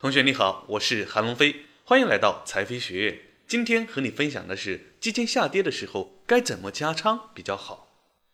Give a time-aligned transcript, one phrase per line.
[0.00, 3.20] 同学你好，我是韩龙飞，欢迎来到财飞学院。
[3.46, 7.86] 今天和你分享的是基金下跌的时候该怎么加仓比较好。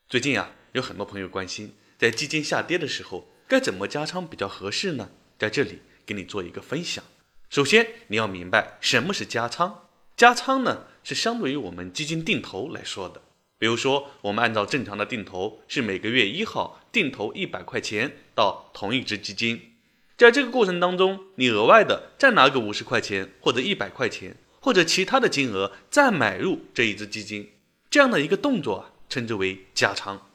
[0.08, 5.10] 最近啊，有很多朋友关心，在基金下跌的时候该怎么加仓比较合适呢？
[5.40, 7.02] 在这里给你做一个分享。
[7.50, 13.20] 首先你要明白什么是加仓，加仓呢是相对于我们基金定投来说的。
[13.58, 19.72] 比如说，我们按照正常的定投是每个月一号定投一百块钱到同一只基金。
[20.16, 27.52] 在这个过程当中，你额外的再拿个五十块钱或者一百块钱或者其他的金额再买入这一只基金，
[27.90, 30.30] 这样的一个动作啊，称之为加仓。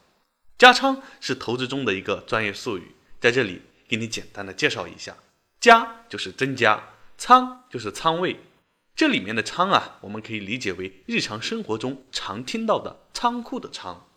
[0.60, 5.18] 加仓是投资中的一个专业术语，在这里给你简单的介绍一下：
[5.60, 8.40] 加就是增加，仓就是仓位。
[8.96, 14.08] 这里面的仓啊，我们可以理解为日常生活中常听到的仓库的仓。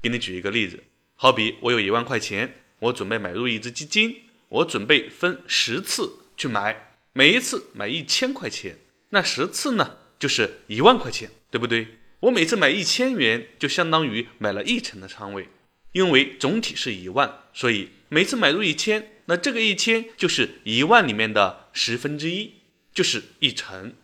[0.00, 0.82] 给你举一个例子，
[1.16, 4.22] 好比我有一万块钱，我准备买入一只基金。
[4.52, 8.76] 我准备分十次去买，每一次买一千块钱，
[9.10, 11.86] 那十次呢就是一万块钱，对不对？
[12.20, 15.48] 我每次买一千元，就相当于买了一成的仓位，
[15.92, 22.52] 因为总体是一万，所以每次买入一千，那这个一千就是一万里面的十分之一，
[22.92, 23.94] 就是一成。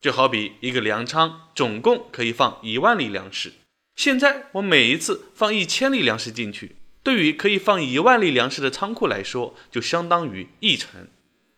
[0.00, 3.52] 就好比一个粮仓，总共可以放一万粒粮食，
[3.96, 6.76] 现在我每一次放一千粒粮食进去。
[7.02, 11.08] 对于可以放一万粒粮食的仓库来说，就相当于一成。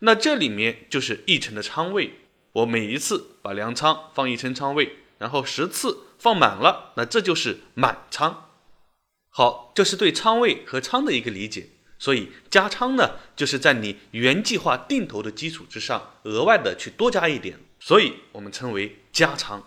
[0.00, 2.14] 那这里面就是一成的仓位。
[2.52, 8.50] 我每一次把粮仓放一成仓位，然后十次放满了，那这就是满仓。
[9.30, 11.70] 好，这是对仓位和仓的一个理解。
[11.98, 19.64] 所以加仓呢，就是在你原计划定投的基础之上，额外的去多加一点，所以我们称为加仓。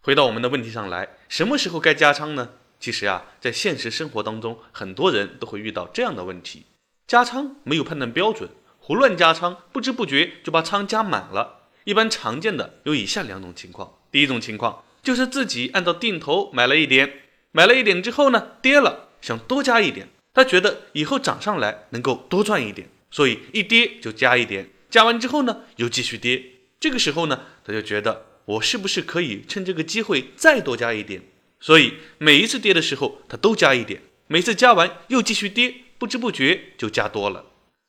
[0.00, 2.50] 回到我们的问题上来，什么时候该加仓呢？
[2.84, 6.66] 其实啊，在现实生活当中，很多人都会遇到这样的问题：
[7.06, 11.70] 加仓没有判断标准，胡乱加仓，不知不觉就把仓加满了。
[11.84, 17.22] 一般常见的有以下两种情况：第一种情况就是自己按照定投买了一点，
[17.52, 26.44] 买了一点之后呢，跌了，想多加一点，他觉得以后涨上来能够多赚一点，所以一跌就加一点，加完之后呢，又继续跌。
[26.78, 31.22] 这个时候呢，他就觉得我是不是可以趁这个机会再多加一点？
[31.64, 37.46] 所以每一次跌的时候，他都加一点，每次加完又继续跌，不知不觉就加多了。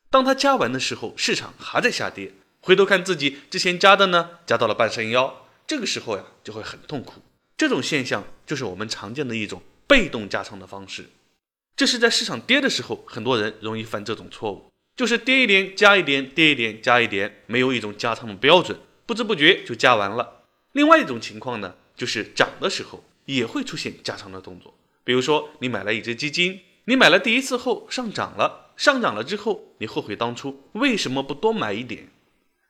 [0.09, 2.31] 当他加完的时候，市场还在下跌，
[2.62, 7.22] 回头看自己之前加的呢，加到了半山腰，这个时候呀，就会很痛苦。
[7.58, 11.09] 这种现象就是我们常见的一种被动加仓的方式。
[11.75, 20.44] 这是在市场跌的时候，很多人容易犯这种错误，就是跌一点加一点，跌一点加一点，没有一种加仓的标准，不知不觉就加完了。
[20.72, 23.03] 另外一种情况呢，就是涨的时候。
[23.25, 32.09] 也会出现加仓的动作，比如说你买了一只基金，你买了第一次后上涨了，上涨了之后你后悔当初为什么不多买一点？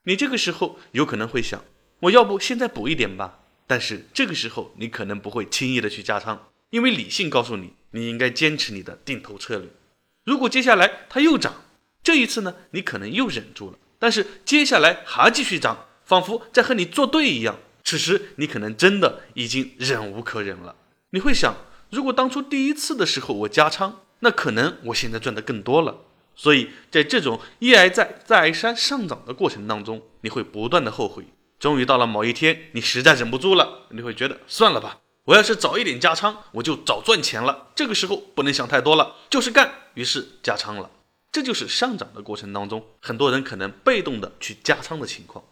[0.04, 1.64] 你这个时候有可能会想，
[2.00, 3.40] 我要不现在补一点吧？
[3.66, 9.68] 但是这个时候你可能不会轻易的去加仓，因为理性告诉你，你应该坚持你的定投策略。
[10.24, 11.64] 如果接下来它又涨，
[12.02, 17.58] 这一次呢，你可能又忍住了，但是接下来还继续涨，仿佛在和你作对一样。
[17.86, 20.74] 此时你可能真的已经忍无可忍了，
[21.10, 21.54] 你会想，
[21.88, 25.98] 如果当初第一次的时候我加仓，那可能我现在赚的更多了。
[26.34, 31.26] 所以在这种一而再再而三上涨的过程当中，你会不断的后悔。
[31.60, 37.68] 终于到了某一天，你实在忍不住了，你会觉得算了吧，我要是早一点加仓，我就早赚钱了。
[37.76, 39.72] 这个时候不能想太多了，就是干。
[39.94, 40.90] 于是加仓了。
[41.30, 45.44] 这就是上涨的过程当中，很多人可能被动的去加仓的情况，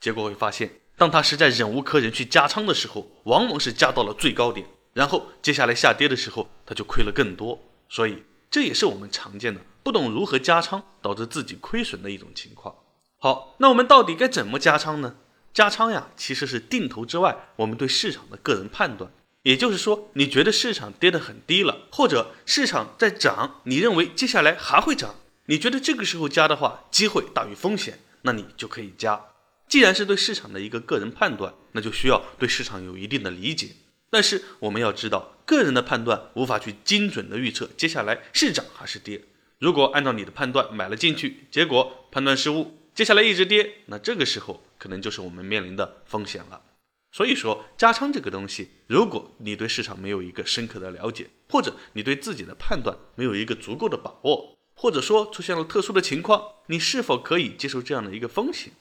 [0.00, 0.80] 结果会发现。
[0.96, 7.60] 当他实在忍无可忍去加仓的时候，往往是加到了最高点，然后接下来下跌的时候，他就亏了更多。
[7.88, 12.74] 所以这也是我们常见的不懂如何加仓导致自己亏损的一种情况。
[13.18, 15.16] 好，那我们到底该怎么加仓呢？
[15.52, 19.10] 加仓呀，其实是定投之外，我们对市场的个人判断。
[19.42, 25.14] 也就是说，你觉得市场跌得很低了，或者市场在涨，你认为接下来还会涨，
[25.46, 29.20] 你觉得这个时候加的话，机会大于风险，那你就可以加。
[29.68, 33.70] 既然是对市场的一个个人判断，那就需要对市场有一定的理解。
[34.08, 39.22] 但是我们要知道，个人的判断无法去精准的预测接下来是涨还是跌。
[39.58, 46.62] 如果按照你的判断买了进去，结果判断失误，接下来一直跌，那这个时候可能就是我们面临的风险了。
[47.10, 58.72] 所以说，加仓这个东西，如果你对市场没有一个深刻的了解，或者你对自己的判断没有一个足够的把握，或者说出现了特殊的情况，你是否可以接受这样的一个风险？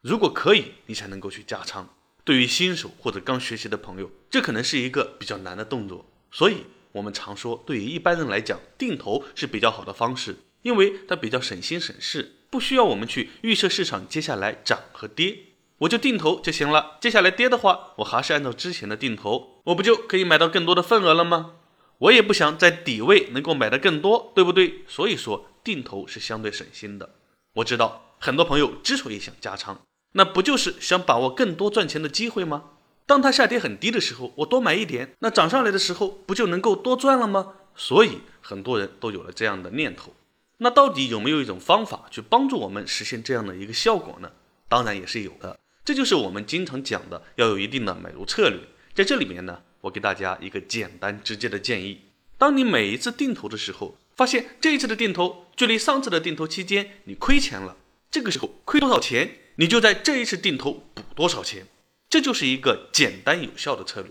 [0.00, 1.88] 如果可以，你才能够去加仓。
[2.24, 6.06] 对于新手或者刚学习的朋友，这可能是一个比较难的动作。
[6.30, 15.38] 所以，我们常说，对于一般人来讲，定投是比较好的方式，因为它比较省心省事，不需要我们去预测市场接下来涨和跌，
[15.78, 16.98] 我就定投就行了。
[17.00, 21.54] 接下来跌的话，我还是按照之前的定投，我不就可以买到更多的份额了吗？
[21.98, 24.84] 我也不想在底位能够买的更多，对不对？
[24.86, 27.16] 所以说定投是相对省心的。
[27.54, 29.80] 我知道很多朋友之所以想加仓，
[30.12, 32.64] 那不就是想把握更多赚钱的机会吗？
[33.06, 37.54] 当它下跌很低的时候，我多买一点，那涨上来的时候不就能够多赚了吗？
[37.74, 40.14] 所以很多人都有了这样的念头。
[40.58, 44.32] 那到底有没有一种方法去帮助我们实现这样的一个效果呢？
[44.68, 48.58] 当然也是有的，这就是我们经常讲的要有一定的买入策略。
[48.92, 52.00] 在这里面呢，我给大家一个简单直接的建议：
[52.36, 57.76] 当你每一次定投的时候，发现这一次的定投距离上次的定投期间你亏钱了，
[58.10, 61.66] 这个时候亏多少钱，你就在这一次定投补多少钱。
[62.08, 64.10] 这就是一个简单有效的策略，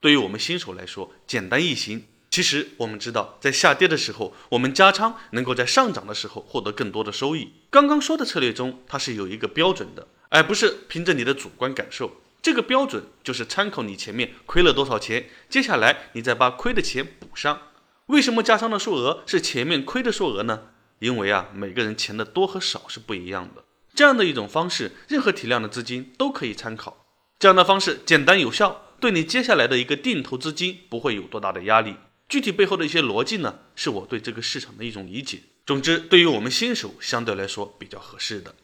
[0.00, 2.06] 对于我们新手来说简单易行。
[2.30, 7.52] 其实我们知道，在下跌的时候，我们加仓能够在上涨的时候获得更多的收益。
[7.70, 12.12] 刚刚说的策略中，它是有一个标准的，而不是凭着你的主观感受。
[12.40, 17.60] 这个标准就是参考你前面亏了多少钱，接下来你再把亏的钱补上。
[18.06, 20.68] 为什么加仓的数额是前面亏的数额呢？
[21.00, 23.64] 因为啊，每个人钱的多和少是不一样的。
[23.94, 27.06] 这样的一种方式，任何体量的资金都可以参考。
[27.38, 31.96] 这样的方式简单有效，对你接下来的一个定投资金不会有多大的压力。
[32.28, 35.42] 具体背后的一些逻辑呢，是我对这个市场的一种理解。
[35.66, 38.54] 总之，对于我们新手相对来说比较合适的。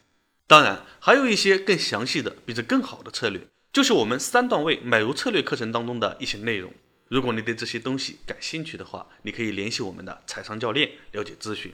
[0.47, 3.41] 当然，还有一些更详细的、比这更好的策略，
[3.73, 6.73] 就是我们三段位买入策略课程当中的一些内容。
[7.09, 11.73] 如果你对这些东西感兴趣的话，你可以联系我们的财商教练了解咨询。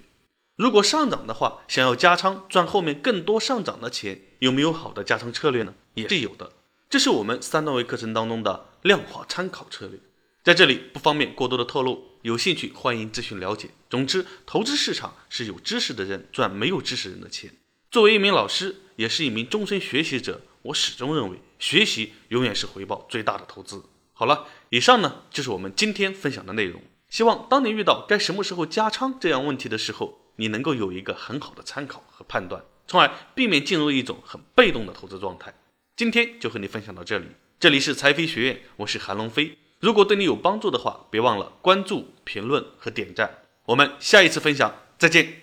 [0.56, 5.74] 如果上涨的话，想要加仓赚后面更多上涨的钱，有没有好的加仓策略呢？
[5.92, 6.50] 也是有的。
[6.88, 10.00] 这是我们三段位课程当中的量化参考策略，
[10.42, 13.68] 在这里不方便过多的透露，有兴趣欢迎咨询了解。
[13.90, 17.52] 总之，投资市场是有知识的人赚没有知识人的钱。
[17.90, 23.84] 作为一名老师，也是一名终身学习者，我始终认为学习永远是回报最大的投资。
[24.14, 26.80] 好了，以上呢就是我们今天分享的内容。
[27.10, 35.52] 希望当你遇到该什么时候加仓这样问题的时候，你能够有一个很好的参考和判断，从而避免进入一种很被动的投资状态。
[35.96, 37.26] 今天就和你分享到这里，
[37.58, 39.56] 这里是财飞学院，我是韩龙飞。
[39.80, 43.42] 如果对你有帮助的话，别忘了关注、评论和点赞。
[43.64, 45.42] 我们下一次分享再见。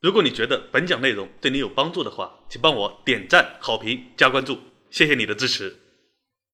[0.00, 4.58] 如果你觉得本讲内容对你有帮助的话，请帮我点赞、好评、加关注，
[4.90, 5.76] 谢谢你的支持。